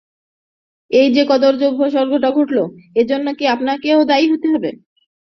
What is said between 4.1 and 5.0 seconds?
হতে হবে না?